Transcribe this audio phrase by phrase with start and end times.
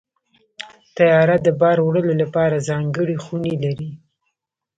[0.95, 3.91] طیاره د بار وړلو لپاره ځانګړې خونې لري.